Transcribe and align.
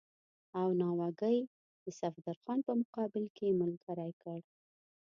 او 0.59 0.67
د 0.73 0.77
ناوګۍ 0.79 1.37
د 1.83 1.85
صفدرخان 1.99 2.59
په 2.67 2.71
مقابل 2.81 3.23
کې 3.35 3.45
یې 3.49 3.57
ملګری 3.61 4.11
کړ. 4.21 4.39